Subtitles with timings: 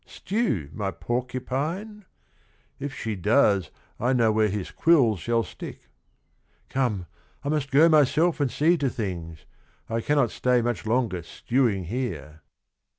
[0.07, 2.05] Stew my porcupine?
[2.79, 3.69] If she does,
[3.99, 5.89] I know where his quills shall stick
[6.73, 7.05] I Oome,
[7.43, 9.45] I must go myself and see to things:
[9.87, 12.41] I cannot stay much longer stewing here.)